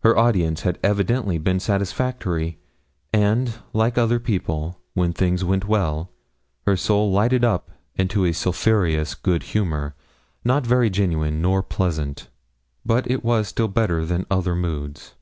[0.00, 2.58] Her audience had evidently been satisfactory,
[3.10, 6.10] and, like other people, when things went well,
[6.66, 9.94] her soul lighted up into a sulphureous good humour,
[10.44, 12.28] not very genuine nor pleasant,
[12.84, 15.14] but still it was better than other moods.